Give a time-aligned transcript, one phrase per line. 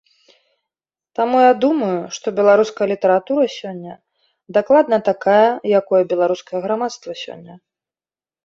[1.19, 3.93] Таму я думаю, што беларуская літаратура сёння
[4.57, 5.45] дакладна такая,
[5.81, 7.53] якое беларускае грамадства сёння.